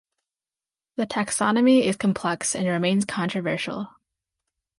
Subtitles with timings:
[0.95, 3.87] The taxonomy is complex and remains controversial.